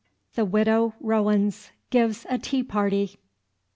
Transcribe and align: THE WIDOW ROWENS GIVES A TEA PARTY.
THE 0.33 0.45
WIDOW 0.45 0.95
ROWENS 0.99 1.69
GIVES 1.91 2.25
A 2.27 2.39
TEA 2.39 2.63
PARTY. 2.63 3.19